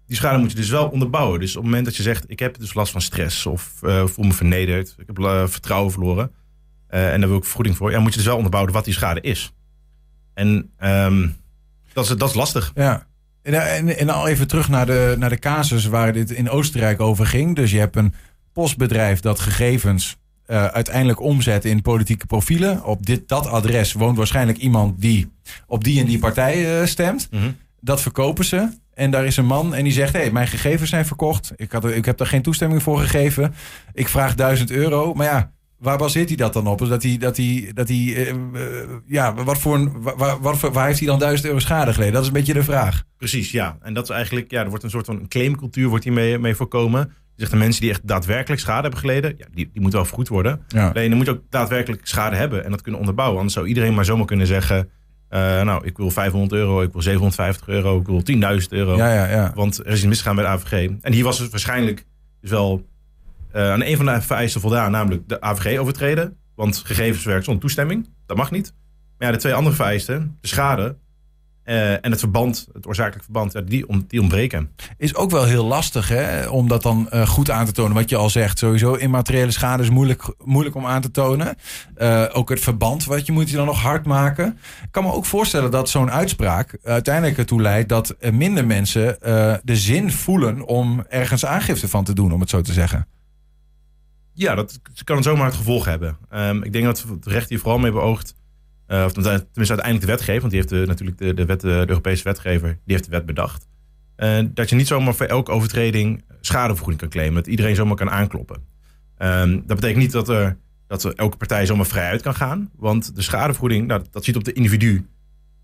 die 0.08 0.16
schade 0.16 0.38
moet 0.38 0.52
je 0.52 0.56
dus 0.58 0.70
wel 0.70 0.88
onderbouwen. 0.88 1.40
Dus 1.40 1.50
op 1.50 1.56
het 1.56 1.66
moment 1.66 1.86
dat 1.86 1.96
je 1.96 2.04
zegt, 2.04 2.24
ik 2.28 2.40
heb 2.40 2.60
dus 2.60 2.74
last 2.74 2.92
van 2.92 3.02
stress 3.02 3.46
of 3.46 3.84
eh, 3.84 4.06
voel 4.06 4.26
me 4.26 4.34
vernederd, 4.34 4.96
ik 4.98 5.08
heb 5.08 5.20
eh, 5.20 5.48
vertrouwen 5.48 5.92
verloren 5.92 6.32
en 6.88 7.20
daar 7.20 7.30
wil 7.30 7.38
ik 7.38 7.44
vergoeding 7.46 7.78
voor, 7.78 7.92
ja, 7.92 8.00
moet 8.00 8.12
je 8.12 8.18
dus 8.18 8.28
wel 8.28 8.36
onderbouwen 8.36 8.74
wat 8.74 8.86
die 8.86 8.94
schade 8.94 9.22
is. 9.22 9.52
En 10.34 10.72
ehm, 10.78 11.28
dat, 11.94 12.10
is, 12.10 12.18
dat 12.18 12.30
is 12.30 12.36
lastig. 12.36 12.72
Ja. 12.76 13.08
En, 13.42 13.54
en, 13.54 13.98
en 13.98 14.10
al 14.10 14.28
even 14.28 14.48
terug 14.48 14.70
naar 14.70 14.86
de, 14.86 15.16
naar 15.18 15.30
de 15.30 15.40
casus 15.40 15.86
waar 15.86 16.14
dit 16.14 16.32
in 16.32 16.50
Oostenrijk 16.50 17.02
over 17.02 17.26
ging. 17.26 17.56
Dus 17.56 17.72
je 17.72 17.80
hebt 17.80 17.96
een 17.96 18.14
postbedrijf 18.54 19.20
dat 19.20 19.40
gegevens 19.40 20.18
eh, 20.48 20.66
uiteindelijk 20.66 21.22
omzet 21.22 21.66
in 21.66 21.82
politieke 21.82 22.26
profielen. 22.26 22.84
Op 22.84 23.06
dit, 23.06 23.28
dat 23.28 23.48
adres 23.48 23.94
woont 23.94 24.18
waarschijnlijk 24.18 24.58
iemand 24.58 25.02
die 25.02 25.32
op 25.68 25.84
die 25.84 26.00
en 26.00 26.06
die 26.06 26.20
partij 26.20 26.80
eh, 26.82 26.86
stemt. 26.88 27.28
Mhm. 27.32 27.52
Dat 27.82 28.02
verkopen 28.02 28.46
ze. 28.46 28.70
En 28.94 29.12
daar 29.12 29.26
is 29.26 29.38
een 29.38 29.46
man 29.46 29.76
en 29.76 29.84
die 29.84 29.94
zegt: 29.94 30.14
Hé, 30.14 30.20
hey, 30.20 30.32
mijn 30.32 30.48
gegevens 30.48 30.90
zijn 30.90 31.06
verkocht. 31.06 31.54
Ik, 31.56 31.72
had, 31.72 31.86
ik 31.86 32.06
heb 32.06 32.18
daar 32.18 32.28
geen 32.28 32.42
toestemming 32.42 32.84
voor 32.84 33.00
gegeven. 33.00 33.54
Ik 33.94 34.08
vraag 34.08 34.36
1000 34.36 34.72
euro. 34.72 35.14
Maar 35.14 35.26
ja, 35.26 35.52
waar 35.78 35.98
baseert 35.98 36.28
hij 36.28 36.38
dat 36.38 36.54
dan 36.54 36.68
op? 36.68 36.80
Dus 36.80 36.90
Dat 36.90 37.04
hij, 37.04 37.18
dat 37.18 37.38
hij, 37.38 37.72
dat 37.74 37.88
hij 37.88 38.16
eh, 38.28 38.34
ja, 39.08 39.34
wat 39.34 39.58
voor 39.58 39.76
een, 39.76 39.92
waar, 40.02 40.18
waar, 40.18 40.40
waar- 40.42 40.72
waar 40.72 40.86
heeft 40.88 41.00
hij 41.00 41.08
dan 41.08 41.20
1000 41.20 41.48
euro 41.48 41.60
schade 41.60 41.94
geleden? 41.94 42.14
Dat 42.14 42.22
is 42.22 42.28
een 42.28 42.34
beetje 42.34 42.54
de 42.54 42.64
vraag. 42.64 43.04
Precies, 43.18 43.52
ja. 43.52 43.78
En 43.82 43.94
dat 43.94 44.04
is 44.04 44.10
eigenlijk, 44.10 44.52
ja, 44.52 44.62
er 44.64 44.70
wordt 44.70 44.84
een 44.84 44.90
soort 44.90 45.06
van 45.06 45.28
claimcultuur 45.28 45.88
wordt 45.88 46.04
hiermee 46.04 46.38
mee 46.40 46.56
voorkomen. 46.56 47.14
Zegt 47.38 47.52
de 47.52 47.58
mensen 47.58 47.82
die 47.82 47.90
echt 47.90 48.08
daadwerkelijk 48.08 48.62
schade 48.62 48.82
hebben 48.82 49.00
geleden, 49.00 49.34
ja, 49.38 49.46
die, 49.54 49.70
die 49.74 49.82
moeten 49.82 50.00
wel 50.00 50.08
vergoed 50.08 50.28
worden. 50.28 50.62
Ja. 50.68 50.88
Alleen 50.90 51.08
dan 51.08 51.18
moet 51.18 51.28
je 51.28 51.34
ook 51.34 51.42
daadwerkelijk 51.50 52.08
schade 52.08 52.36
hebben 52.36 52.64
en 52.64 52.72
dat 52.72 52.82
kunnen 52.82 53.00
onderbouwen. 53.00 53.38
Anders 53.38 53.54
zou 53.56 53.68
iedereen 53.68 53.94
maar 53.94 54.06
zomaar 54.06 54.26
kunnen 54.26 54.48
zeggen, 54.48 54.90
eh, 55.30 55.40
nou, 55.62 55.86
ik 55.86 55.98
wil 55.98 56.12
500 56.12 56.52
euro, 56.52 56.82
ik 56.82 56.92
wil 56.92 57.02
750 57.02 57.68
euro, 57.68 58.00
ik 58.00 58.06
wil 58.06 58.22
10.000 58.24 58.68
euro. 58.70 58.98
Ja, 58.98 59.14
ja, 59.14 59.30
ja. 59.30 59.52
Want 59.56 59.78
er 59.78 59.88
is 59.88 59.98
iets 59.98 60.06
misgegaan 60.06 60.36
bij 60.36 60.44
de 60.44 60.50
AVG. 60.50 60.90
En 61.02 61.14
hier 61.14 61.24
was 61.24 61.40
het 61.40 61.52
waarschijnlijk 61.52 62.06
dus 62.42 62.50
wel 62.50 62.86
eh, 63.52 63.72
aan 63.72 63.84
een 63.84 63.98
van 63.98 64.06
de 64.06 64.22
vereisten 64.22 64.62
voldaan, 64.62 64.92
namelijk 64.92 65.28
de 65.28 65.42
AVG 65.42 65.80
overtreden. 65.80 66.38
Want 66.56 66.78
gegevenswerk 66.78 67.44
zonder 67.44 67.62
toestemming, 67.62 68.10
dat 68.26 68.38
mag 68.38 68.52
niet. 68.52 68.74
Maar 69.18 69.28
ja, 69.28 69.34
de 69.34 69.40
twee 69.40 69.54
andere 69.54 69.76
vereisten, 69.76 70.38
de 70.42 70.48
schade 70.48 70.98
eh, 71.68 71.92
en 71.92 72.12
het 72.12 72.20
verband, 72.20 72.68
het 72.74 72.88
oorzakelijk 72.88 73.24
verband, 73.24 73.54
ja, 73.54 73.62
die, 73.62 73.88
om, 73.88 74.06
die 74.08 74.22
ontbreken. 74.22 74.72
Is 74.98 75.16
ook 75.16 75.32
wel 75.32 75.44
heel 75.44 75.66
lastig 75.66 76.08
hè, 76.08 76.48
om 76.48 76.68
dat 76.68 76.82
dan 76.82 77.10
eh, 77.10 77.28
goed 77.28 77.52
aan 77.52 77.66
te 77.66 77.72
tonen. 77.72 77.94
Wat 77.94 78.10
je 78.10 78.16
al 78.16 78.30
zegt, 78.30 78.58
sowieso 78.58 78.94
immateriële 78.94 79.52
schade 79.52 79.84
is 79.84 79.90
moeilijk, 79.90 80.34
moeilijk 80.44 80.76
om 80.76 80.86
aan 80.86 81.02
te 81.02 81.12
tonen. 81.12 81.56
Eh, 81.96 82.24
ook 82.34 82.50
het 82.50 82.60
verband, 82.60 83.06
wat 83.06 83.26
je 83.26 83.32
moet 83.32 83.50
je 83.50 83.56
dan 83.56 83.66
nog 83.66 83.82
hard 83.82 84.06
maken. 84.06 84.60
Ik 84.84 84.92
kan 84.92 85.04
me 85.04 85.12
ook 85.12 85.26
voorstellen 85.26 85.72
dat 85.72 85.90
zo'n 85.90 86.12
uitspraak 86.12 86.78
uiteindelijk 86.84 87.38
ertoe 87.38 87.62
leidt 87.62 87.90
dat 87.90 88.16
minder 88.32 88.66
mensen 88.66 89.18
de 89.64 89.76
zin 89.76 90.12
voelen 90.12 90.66
om 90.66 91.06
ergens 91.10 91.46
aangifte 91.46 91.88
van 91.88 92.04
te 92.04 92.14
doen, 92.14 92.34
om 92.34 92.40
het 92.40 92.50
zo 92.50 92.62
te 92.62 92.74
zeggen. 92.74 93.08
Ja, 94.34 94.56
dat 94.56 94.80
kan 95.04 95.24
zomaar 95.24 95.46
het 95.46 95.56
gevolg 95.56 95.86
hebben. 95.86 96.18
Ehm, 96.30 96.64
ik 96.64 96.72
denk 96.72 96.86
dat 96.86 97.06
het 97.10 97.26
recht 97.26 97.50
hier 97.50 97.60
vooral 97.60 97.80
mee 97.80 97.92
beoogt. 97.92 98.36
Eh, 98.88 99.04
of 99.06 99.12
tenminste 99.12 99.54
uiteindelijk 99.58 100.02
de 100.02 100.06
wetgever, 100.12 100.40
want 100.42 100.52
die 100.52 100.60
heeft 100.62 100.74
de, 100.74 100.84
natuurlijk 100.88 101.18
de, 101.18 101.34
de, 101.34 101.46
wet, 101.46 101.62
de 101.62 101.68
Europese 101.88 102.24
wetgever, 102.24 102.68
die 102.70 102.96
heeft 102.96 103.04
de 103.04 103.12
wet 103.12 103.26
bedacht. 103.26 103.68
Eh, 104.16 104.40
dat 104.54 104.70
je 104.70 104.76
niet 104.76 104.88
zomaar 104.88 105.14
voor 105.16 105.26
elke 105.26 105.52
overtreding 105.52 106.24
schadevergoeding 106.42 107.00
kan 107.02 107.10
claimen. 107.10 107.36
Dat 107.36 107.48
iedereen 107.48 107.76
zomaar 107.76 107.96
kan 107.96 108.10
aankloppen. 108.10 108.62
Ehm, 109.18 109.52
dat 109.52 109.76
betekent 109.76 109.98
niet 109.98 110.12
dat, 110.12 110.30
er, 110.30 110.58
dat 110.88 111.04
er 111.04 111.14
elke 111.16 111.38
partij 111.38 111.66
zomaar 111.66 111.86
vrij 111.86 112.10
uit 112.10 112.22
kan 112.22 112.36
gaan. 112.36 112.70
Want 112.76 113.16
de 113.16 113.22
schadevergoeding, 113.22 113.88
nou, 113.88 114.02
dat 114.12 114.24
ziet 114.26 114.36
op 114.36 114.44
de 114.44 114.54
individu. 114.54 115.08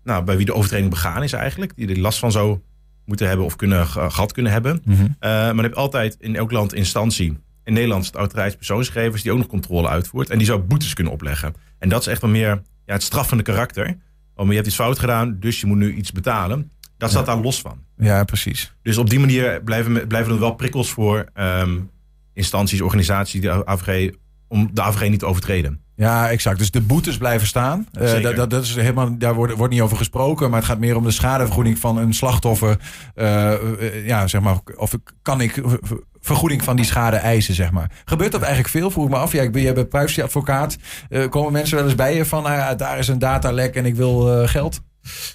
Nou, 0.04 0.24
bij 0.24 0.36
wie 0.36 0.46
de 0.46 0.54
overtreding 0.54 0.90
begaan 0.90 1.22
is 1.22 1.32
eigenlijk. 1.32 1.76
Die 1.76 1.88
er 1.88 1.98
last 1.98 2.18
van 2.18 2.32
zou 2.32 2.58
moeten 3.04 3.26
hebben 3.28 3.46
of 3.46 3.56
kunnen, 3.56 3.86
ge- 3.86 4.10
gehad 4.10 4.32
kunnen 4.32 4.52
hebben. 4.52 4.82
Eh, 4.88 5.30
maar 5.30 5.54
je 5.54 5.60
hebt 5.62 5.76
altijd 5.76 6.16
in 6.20 6.36
elk 6.36 6.50
land 6.50 6.74
instantie. 6.74 7.38
In 7.64 7.72
Nederland 7.72 8.00
is 8.00 8.06
het 8.06 8.16
autoriteit 8.16 8.56
persoonsgegevens 8.56 9.22
die 9.22 9.32
ook 9.32 9.38
nog 9.38 9.46
controle 9.46 9.88
uitvoert. 9.88 10.30
En 10.30 10.38
die 10.38 10.46
zou 10.46 10.60
boetes 10.60 10.94
kunnen 10.94 11.12
opleggen. 11.12 11.54
En 11.78 11.88
dat 11.88 12.00
is 12.00 12.06
echt 12.06 12.20
wel 12.20 12.30
meer 12.30 12.62
ja, 12.86 12.92
het 12.92 13.02
straffende 13.02 13.42
karakter. 13.42 13.86
Oh, 14.34 14.40
maar 14.40 14.48
je 14.48 14.54
hebt 14.54 14.66
iets 14.66 14.76
fout 14.76 14.98
gedaan, 14.98 15.36
dus 15.40 15.60
je 15.60 15.66
moet 15.66 15.76
nu 15.76 15.94
iets 15.94 16.12
betalen. 16.12 16.70
Dat 16.96 17.10
staat 17.10 17.26
daar 17.26 17.40
los 17.40 17.60
van. 17.60 17.82
Ja, 17.96 18.24
precies. 18.24 18.74
Dus 18.82 18.98
op 18.98 19.10
die 19.10 19.18
manier 19.18 19.62
blijven, 19.62 20.06
blijven 20.06 20.32
er 20.32 20.40
wel 20.40 20.54
prikkels 20.54 20.90
voor 20.90 21.28
ehm, 21.34 21.80
instanties, 22.32 22.80
organisaties, 22.80 23.40
de 23.40 23.66
AVG, 23.66 24.12
om 24.48 24.70
de 24.72 24.82
AVG 24.82 25.08
niet 25.08 25.18
te 25.18 25.26
overtreden. 25.26 25.83
Ja, 25.96 26.30
exact. 26.30 26.58
Dus 26.58 26.70
de 26.70 26.80
boetes 26.80 27.18
blijven 27.18 27.46
staan. 27.46 27.86
Eh, 27.92 28.22
dat, 28.22 28.36
dat, 28.36 28.50
dat 28.50 28.62
is 28.62 28.74
helemaal, 28.74 29.18
daar 29.18 29.34
wordt, 29.34 29.54
wordt 29.54 29.72
niet 29.72 29.82
over 29.82 29.96
gesproken. 29.96 30.50
Maar 30.50 30.58
het 30.58 30.68
gaat 30.68 30.78
meer 30.78 30.96
om 30.96 31.04
de 31.04 31.10
schadevergoeding 31.10 31.78
van 31.78 31.96
een 31.96 32.14
slachtoffer. 32.14 32.76
Eh, 33.14 33.52
eh, 33.52 34.06
ja, 34.06 34.26
zeg 34.26 34.40
maar. 34.40 34.58
Of 34.76 34.94
kan 35.22 35.40
ik 35.40 35.62
vergoeding 36.20 36.64
van 36.64 36.76
die 36.76 36.84
schade 36.84 37.16
eisen, 37.16 37.54
zeg 37.54 37.70
maar. 37.70 37.90
Gebeurt 38.04 38.32
dat 38.32 38.40
eigenlijk 38.40 38.70
veel? 38.72 38.90
Vroeg 38.90 39.04
ik 39.04 39.10
me 39.10 39.16
af. 39.16 39.32
Ja, 39.32 39.42
ik 39.42 39.52
ben, 39.52 39.62
jij 39.62 39.74
bent 39.74 39.88
privacyadvocaat. 39.88 40.76
Komen 41.30 41.52
mensen 41.52 41.76
wel 41.76 41.84
eens 41.84 41.94
bij 41.94 42.16
je 42.16 42.24
van, 42.24 42.42
nou 42.42 42.54
ja, 42.54 42.74
daar 42.74 42.98
is 42.98 43.08
een 43.08 43.18
datalek 43.18 43.74
en 43.74 43.86
ik 43.86 43.94
wil 43.94 44.46
geld? 44.48 44.80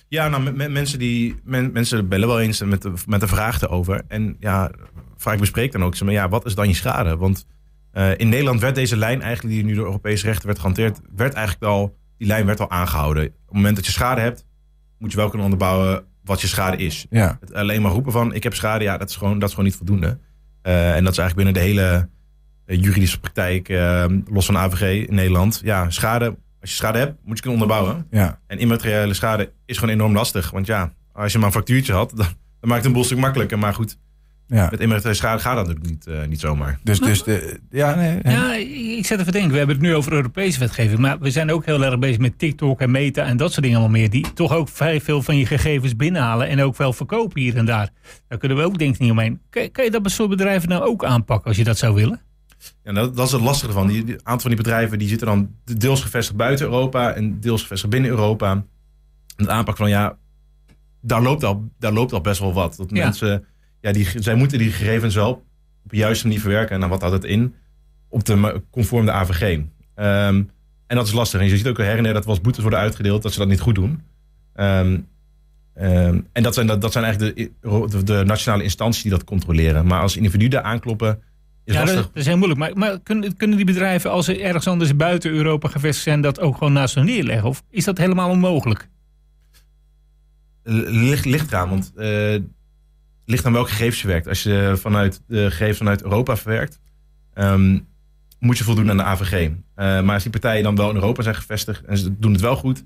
Ja, 0.08 0.28
nou, 0.28 0.44
me- 0.44 0.52
me- 0.52 0.70
mensen, 0.70 1.00
die, 1.00 1.40
men- 1.44 1.72
mensen 1.72 2.08
bellen 2.08 2.28
wel 2.28 2.40
eens 2.40 2.62
met 2.64 2.82
de, 2.82 2.94
met 3.06 3.20
de 3.20 3.28
vraag 3.28 3.62
erover. 3.62 4.02
En 4.08 4.36
ja, 4.40 4.72
vaak 5.18 5.40
bespreek 5.40 5.72
dan 5.72 5.84
ook 5.84 5.96
ze, 5.96 6.06
maar 6.06 6.14
ja, 6.14 6.30
wat 6.30 6.46
is 6.46 6.56
dan 6.56 6.68
je 6.68 6.74
schade? 6.74 7.18
Want 7.18 7.46
eh, 7.92 8.18
in 8.18 8.30
Nederland 8.30 8.62
werd 8.62 8.76
deze 8.76 8.98
lijn 8.98 9.22
eigenlijk, 9.22 9.56
die 9.56 9.66
nu 9.66 9.74
door 9.74 9.86
Europese 9.86 10.26
rechter 10.26 10.46
werd 10.46 10.60
gehanteerd, 10.60 11.00
werd 11.16 11.34
eigenlijk 11.34 11.66
al, 11.72 11.98
die 12.18 12.28
lijn 12.28 12.46
werd 12.46 12.60
al 12.60 12.70
aangehouden. 12.70 13.26
Op 13.26 13.32
het 13.46 13.56
moment 13.56 13.76
dat 13.76 13.86
je 13.86 13.92
schade 13.92 14.22
hebt, 14.22 14.46
moet 14.98 15.12
je 15.12 15.18
wel 15.18 15.28
kunnen 15.30 15.48
onderbouwen 15.48 16.04
wat 16.24 16.42
je 16.42 16.48
schade 16.48 16.78
is. 16.78 17.06
Ja, 17.10 17.38
Het 17.40 17.54
alleen 17.54 17.82
maar 17.82 17.92
roepen 17.92 18.12
van, 18.12 18.34
ik 18.34 18.44
heb 18.44 18.54
schade, 18.54 18.84
ja, 18.84 18.98
dat 18.98 19.10
is 19.10 19.16
gewoon, 19.16 19.34
dat 19.40 19.48
is 19.50 19.56
gewoon 19.56 19.70
niet 19.70 19.78
voldoende. 19.78 20.18
Eh, 20.62 20.96
en 20.96 21.04
dat 21.04 21.12
is 21.12 21.20
eigenlijk 21.20 21.36
binnen 21.36 21.54
de 21.54 21.70
hele 21.70 22.10
eh, 22.66 22.82
juridische 22.82 23.20
praktijk, 23.20 23.68
los 24.26 24.46
van 24.46 24.58
AVG 24.58 25.08
in 25.08 25.16
Nederland. 25.16 25.62
Ja, 25.64 25.90
schade, 25.90 26.26
als 26.62 26.70
je 26.70 26.76
schade 26.76 26.98
hebt, 26.98 27.18
moet 27.24 27.36
je 27.38 27.42
kunnen 27.44 27.62
onderbouwen. 27.62 28.08
ja. 28.12 28.40
En 28.48 28.58
immateriële 28.58 29.14
schade 29.14 29.52
is 29.66 29.78
gewoon 29.78 29.94
enorm 29.94 30.14
lastig. 30.14 30.52
Want 30.52 30.66
ja, 30.66 30.94
als 31.12 31.32
je 31.32 31.38
maar 31.38 31.48
een 31.48 31.54
factuurtje 31.54 31.94
had, 31.94 32.10
dan, 32.16 32.26
dan 32.60 32.70
maakt 32.70 32.76
het 32.76 32.86
een 32.86 32.94
boel 32.94 33.04
stuk 33.04 33.18
makkelijker. 33.18 33.60
Maar 33.60 33.74
goed, 33.74 33.98
Ja. 34.50 34.72
met 34.88 35.08
schade 35.12 35.42
gaat 35.42 35.56
dat 35.56 35.68
natuurlijk 35.68 35.90
niet, 35.90 36.08
eh, 36.08 36.28
niet 36.28 36.40
zomaar. 36.40 36.80
Dus, 36.84 37.00
dus 37.00 37.24
de, 37.24 37.60
ja, 37.70 37.96
nee? 37.96 38.20
Ja, 38.24 38.54
ik 38.98 39.06
zet 39.06 39.20
even 39.20 39.32
denken. 39.32 39.52
We 39.52 39.58
hebben 39.58 39.76
het 39.76 39.86
nu 39.86 39.96
over 39.96 40.14
Europese 40.14 40.60
wetgeving. 40.60 41.00
Maar 41.00 41.20
we 41.20 41.32
zijn 41.32 41.52
ook 41.52 41.66
heel 41.66 41.84
erg 41.84 42.00
bezig 42.00 42.18
met 42.18 42.40
TikTok 42.40 42.80
en 42.82 42.92
Meta 42.92 43.24
en 43.24 43.38
dat 43.38 43.52
soort 43.52 43.64
dingen 43.64 43.80
allemaal 43.80 44.00
meer. 44.00 44.10
Die 44.10 44.34
toch 44.34 44.54
ook 44.54 44.70
vrij 44.70 45.02
veel 45.02 45.22
van 45.22 45.38
je 45.38 45.46
gegevens 45.46 45.96
binnenhalen 45.96 46.48
en 46.48 46.62
ook 46.62 46.78
wel 46.78 46.94
verkopen 46.94 47.42
hier 47.42 47.56
en 47.58 47.66
daar. 47.66 47.90
Daar 48.28 48.38
kunnen 48.38 48.58
we 48.58 48.64
ook 48.64 48.78
denk 48.78 48.94
ik 48.94 49.00
niet 49.00 49.12
omheen. 49.12 49.40
Kan, 49.50 49.72
kan 49.72 49.84
je 49.84 49.92
dat 49.92 50.12
soort 50.12 50.30
bedrijven 50.30 50.70
nou 50.70 50.84
ook 50.84 51.06
aanpakken 51.06 51.48
als 51.48 51.58
je 51.58 51.64
dat 51.64 51.78
zou 51.78 51.96
willen? 51.96 52.22
Ja, 52.84 52.94
dat, 52.94 53.16
dat 53.16 53.26
is 53.26 53.32
het 53.32 53.42
lastige 53.42 53.72
van. 53.72 53.88
Die, 53.88 54.04
die 54.04 54.16
aantal 54.16 54.40
van 54.40 54.50
die 54.50 54.60
bedrijven 54.64 55.00
die 55.00 55.08
zitten 55.08 55.28
dan 55.28 55.50
deels 55.64 56.02
gevestigd 56.02 56.38
buiten 56.38 56.66
Europa 56.66 57.14
en 57.14 57.40
deels 57.40 57.62
gevestigd 57.62 57.92
binnen 57.92 58.10
Europa. 58.10 58.52
En 58.52 58.66
het 59.36 59.50
aanpak 59.50 59.78
van 59.78 59.90
ja, 59.90 60.18
daar 61.02 61.22
loopt 61.22 61.44
al, 61.44 61.70
daar 61.80 61.94
loopt 61.94 62.14
al 62.14 62.22
best 62.22 62.40
wel 62.40 62.54
wat. 62.54 62.76
Dat 62.76 62.90
Ja. 62.90 63.04
mensen, 63.04 63.46
ja, 63.82 63.92
die, 63.92 64.08
zij 64.16 64.36
moeten 64.36 64.58
die 64.58 64.72
gegevens 64.72 65.16
wel 65.16 65.32
op 65.84 65.92
de 65.92 65.98
juiste 65.98 66.28
manier 66.28 66.42
verwerken. 66.42 66.76
En 66.76 66.80
dan 66.80 66.90
wat 66.90 67.02
houdt 67.02 67.16
het 67.16 67.26
in? 67.26 67.56
Op 68.08 68.26
de 68.26 68.62
conform 68.70 69.06
de 69.06 69.12
AVG. 69.12 69.60
Ehm, 69.96 70.44
en 70.88 70.96
dat 70.96 71.08
is 71.08 71.14
lastig. 71.14 71.40
En 71.40 71.48
je 71.48 71.58
ziet 71.58 71.68
ook 71.68 71.78
her 71.78 71.98
en 71.98 72.04
der 72.04 72.14
dat 72.14 72.26
wel 72.26 72.34
eens 72.34 72.44
boetes 72.44 72.62
worden 72.62 72.80
uitgedeeld 72.80 73.22
dat 73.22 73.34
ze 73.34 73.40
dat 73.40 73.48
niet 73.48 73.60
goed 73.60 73.76
doen. 73.76 74.04
Ehm, 74.54 75.00
ehm, 75.74 76.20
en 76.32 76.44
dat 76.44 76.54
zijn, 76.54 76.68
dat, 76.68 76.82
dat 76.82 76.92
zijn 76.92 77.04
eigenlijk 77.04 77.36
de, 77.36 77.88
de, 77.90 78.04
de 78.04 78.24
nationale 78.26 78.64
instanties 78.64 79.02
die 79.02 79.12
dat 79.12 79.24
controleren. 79.24 79.86
Maar 79.86 80.02
als 80.02 80.18
individuen 80.18 80.64
aankloppen, 80.64 81.22
is 81.64 81.74
ja, 81.74 81.80
dat, 81.80 81.88
lastig. 81.88 82.06
dat 82.06 82.22
is 82.22 82.26
heel 82.26 82.38
moeilijk. 82.38 82.60
Maar, 82.60 82.78
maar 82.78 83.00
kunnen, 83.00 83.38
kunnen 83.38 83.58
die 83.58 83.66
bedrijven, 83.66 84.12
als 84.12 84.26
ze 84.26 84.42
ergens 84.42 84.68
anders 84.68 84.96
buiten 84.96 85.32
Europa 85.32 85.68
gevestigd 85.68 86.04
zijn, 86.04 86.22
dat 86.22 86.40
ook 86.40 86.58
gewoon 86.58 86.74
naast 86.74 86.96
hun 86.96 87.06
neerleggen? 87.06 87.50
Of 87.50 87.64
is 87.70 87.86
dat 87.86 87.98
helemaal 87.98 88.30
onmogelijk? 88.30 88.88
Ligt, 90.64 91.26
ligt 91.26 91.52
eraan, 91.52 91.70
want 91.70 91.92
eh 91.96 92.36
ligt 93.30 93.46
aan 93.46 93.54
welke 93.54 93.70
gegevens 93.70 94.02
je 94.02 94.08
werkt. 94.08 94.28
Als 94.28 94.44
je 94.44 94.74
vanuit 94.78 95.22
de 95.28 95.46
gegevens 95.50 95.78
vanuit 95.78 96.04
Europa 96.04 96.38
verwerkt, 96.38 96.80
ehm, 97.34 97.80
moet 98.40 98.58
je 98.58 98.64
voldoen 98.64 98.90
aan 98.90 98.98
de 98.98 99.04
AVG. 99.04 99.34
Eh, 99.34 100.02
maar 100.02 100.14
als 100.14 100.24
die 100.24 100.32
partijen 100.32 100.64
dan 100.64 100.76
wel 100.76 100.90
in 100.90 100.96
Europa 100.96 101.22
zijn 101.24 101.36
gevestigd 101.36 101.86
en 101.86 101.98
ze 101.98 102.20
doen 102.20 102.32
het 102.32 102.42
wel 102.42 102.56
goed, 102.56 102.84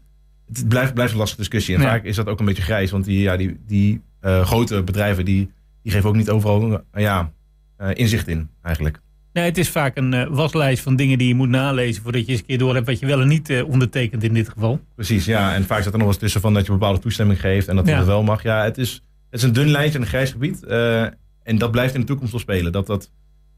het 0.54 0.68
blijft, 0.68 0.94
blijft 0.94 1.12
een 1.12 1.18
lastige 1.18 1.40
discussie. 1.42 1.76
En 1.76 1.82
Ja. 1.82 1.88
vaak 1.88 2.04
is 2.04 2.16
dat 2.16 2.28
ook 2.28 2.40
een 2.40 2.46
beetje 2.46 2.64
grijs, 2.64 2.92
want 2.92 3.06
die, 3.06 3.20
ja, 3.22 3.38
die, 3.38 3.60
die 3.68 4.02
eh, 4.20 4.46
grote 4.46 4.84
bedrijven 4.84 5.26
die, 5.26 5.52
die 5.84 5.92
geven 5.92 6.10
ook 6.10 6.16
niet 6.16 6.30
overal 6.30 6.84
eh, 6.92 7.04
ja, 7.04 7.32
eh, 7.78 7.90
inzicht 7.94 8.28
in, 8.28 8.50
eigenlijk. 8.62 9.00
Nee, 9.34 9.46
het 9.46 9.58
is 9.58 9.70
vaak 9.70 9.98
een 9.98 10.14
eh, 10.14 10.28
waslijst 10.30 10.84
van 10.84 10.96
dingen 10.96 11.18
die 11.18 11.28
je 11.28 11.36
moet 11.36 11.50
nalezen 11.50 12.04
voordat 12.04 12.26
je 12.26 12.32
eens 12.32 12.40
een 12.40 12.46
keer 12.46 12.58
door 12.58 12.74
hebt 12.74 12.86
wat 12.86 13.00
je 13.00 13.06
wel 13.06 13.22
en 13.22 13.28
niet 13.28 13.50
eh, 13.50 13.68
ondertekent 13.70 14.24
in 14.24 14.34
dit 14.34 14.50
geval. 14.50 14.80
Precies, 14.96 15.26
ja. 15.26 15.54
En 15.54 15.64
vaak 15.64 15.82
staat 15.82 15.86
er 15.94 16.00
nog 16.00 16.02
wel 16.02 16.08
eens 16.08 16.18
tussen 16.18 16.42
van 16.42 16.54
dat 16.54 16.66
je 16.66 16.72
bepaalde 16.72 17.00
toestemming 17.00 17.40
geeft 17.40 17.68
en 17.68 17.76
dat 17.76 17.88
Ja. 17.88 17.98
het 17.98 18.06
wel 18.06 18.24
mag. 18.24 18.44
Ja, 18.44 18.64
het 18.64 18.78
is, 18.78 19.02
het 19.34 19.42
is 19.42 19.48
een 19.48 19.54
dun 19.54 19.70
lijntje 19.72 19.96
en 19.98 20.04
een 20.04 20.10
grijs 20.10 20.32
gebied. 20.32 20.64
eh, 20.64 21.02
en 21.44 21.58
dat 21.58 21.72
blijft 21.72 21.94
in 21.94 22.00
de 22.00 22.06
toekomst 22.06 22.32
wel 22.32 22.42
spelen. 22.42 22.72
Dat, 22.72 22.88
dat, 22.88 23.10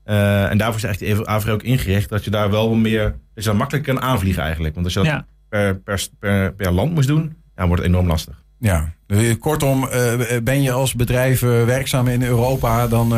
eh, 0.03 0.49
en 0.51 0.57
daarvoor 0.57 0.75
is 0.77 0.83
eigenlijk 0.83 1.23
de 1.25 1.27
AVG 1.31 1.49
ook 1.49 1.63
ingericht 1.63 2.09
dat 2.09 2.23
je 2.23 2.31
daar 2.31 2.51
wel 2.51 2.73
meer, 2.75 3.03
dat 3.33 3.43
je 3.43 3.49
daar 3.49 3.55
makkelijk 3.55 3.85
kan 3.85 4.01
aanvliegen 4.01 4.43
eigenlijk. 4.43 4.73
Want 4.73 4.85
als 4.85 4.93
je 4.95 4.99
dat 4.99 5.09
Ja. 5.09 5.25
per, 5.49 5.75
per, 5.79 6.07
per, 6.19 6.53
per 6.53 6.71
land 6.71 6.93
moest 6.93 7.07
doen, 7.07 7.35
ja, 7.55 7.67
wordt 7.67 7.81
het 7.81 7.91
enorm 7.91 8.07
lastig. 8.07 8.43
Ja, 8.59 8.93
dus 9.07 9.37
kortom, 9.37 9.87
eh, 9.87 10.13
ben 10.43 10.61
je 10.61 10.71
als 10.71 10.93
bedrijf 10.93 11.39
werkzaam 11.39 12.07
in 12.07 12.23
Europa, 12.23 12.87
dan 12.87 13.09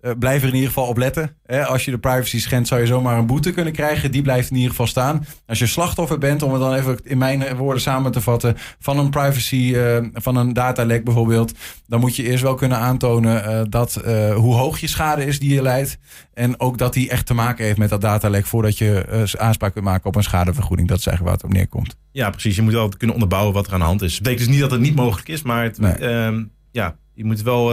eh, 0.00 0.10
blijf 0.18 0.42
er 0.42 0.48
in 0.48 0.54
ieder 0.54 0.68
geval 0.68 0.86
op 0.86 0.96
letten. 0.96 1.36
Hè, 1.44 1.66
als 1.66 1.84
je 1.84 1.90
de 1.90 1.98
privacy 1.98 2.40
schendt, 2.40 2.68
zou 2.68 2.80
je 2.80 2.86
zomaar 2.86 3.18
een 3.18 3.26
boete 3.26 3.50
kunnen 3.52 3.72
krijgen. 3.72 4.10
Die 4.10 4.22
blijft 4.22 4.50
in 4.50 4.54
ieder 4.56 4.70
geval 4.70 4.86
staan. 4.86 5.24
Als 5.46 5.58
je 5.58 5.66
slachtoffer 5.66 6.18
bent, 6.18 6.42
om 6.42 6.52
het 6.52 6.60
dan 6.60 6.74
even 6.74 6.98
in 7.04 7.18
mijn 7.18 7.56
woorden 7.56 7.82
samen 7.82 8.12
te 8.12 8.20
vatten, 8.20 8.56
van 8.78 8.98
een 8.98 9.10
privacy, 9.10 9.74
eh, 9.74 9.96
van 10.12 10.36
een 10.36 10.52
datalek 10.52 11.04
bijvoorbeeld, 11.04 11.52
dan 11.86 12.00
moet 12.00 12.16
je 12.16 12.22
eerst 12.22 12.42
wel 12.42 12.54
kunnen 12.54 12.78
aantonen 12.78 13.44
eh, 13.44 13.60
dat 13.68 13.94
hoe 14.34 14.54
hoog 14.54 14.78
je 14.78 14.86
schade 14.86 15.24
is 15.24 15.38
die 15.38 15.54
je 15.54 15.62
leidt. 15.62 15.98
En 16.34 16.60
ook 16.60 16.78
dat 16.78 16.92
die 16.92 17.10
echt 17.10 17.26
te 17.26 17.34
maken 17.34 17.64
heeft 17.64 17.78
met 17.78 17.88
dat 17.88 18.00
datalek 18.00 18.46
voordat 18.46 18.78
je 18.78 19.26
aanspraak 19.38 19.72
kunt 19.72 19.84
maken 19.84 20.06
op 20.06 20.16
een 20.16 20.22
schadevergoeding. 20.22 20.88
Dat 20.88 20.98
is 20.98 21.06
eigenlijk 21.06 21.36
waar 21.36 21.44
het 21.44 21.54
op 21.56 21.58
neerkomt. 21.60 21.96
Ja, 22.12 22.30
precies. 22.30 22.56
Je 22.56 22.62
moet 22.62 22.72
wel 22.72 22.88
kunnen 22.88 23.14
onderbouwen 23.16 23.54
wat 23.54 23.66
er 23.66 23.72
aan 23.72 23.78
de 23.78 23.84
hand 23.84 24.02
is. 24.02 24.12
Dat 24.12 24.22
betekent 24.22 24.44
dus 24.46 24.52
niet 24.54 24.60
dat 24.62 24.70
het 24.70 24.80
niet 24.80 24.94
mogelijk 24.94 25.28
is, 25.28 25.42
maar 25.42 25.62
het, 25.62 25.78
Nee. 25.78 25.92
ehm, 25.92 26.44
ja, 26.70 26.96
je 27.14 27.24
moet 27.24 27.42
wel 27.42 27.72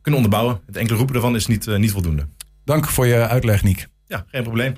kunnen 0.00 0.20
onderbouwen. 0.20 0.60
Het 0.66 0.76
enkele 0.76 0.96
roepen 0.96 1.14
ervan 1.14 1.34
is 1.34 1.46
niet, 1.46 1.66
eh, 1.66 1.76
niet 1.76 1.90
voldoende. 1.90 2.26
Dank 2.64 2.86
voor 2.86 3.06
je 3.06 3.28
uitleg, 3.28 3.62
Niek. 3.62 3.88
Ja, 4.06 4.24
geen 4.28 4.42
probleem. 4.42 4.74